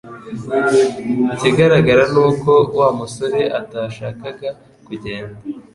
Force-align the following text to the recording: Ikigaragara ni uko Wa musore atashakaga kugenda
Ikigaragara 1.33 2.03
ni 2.13 2.19
uko 2.27 2.51
Wa 2.77 2.87
musore 2.97 3.41
atashakaga 3.59 4.49
kugenda 4.85 5.37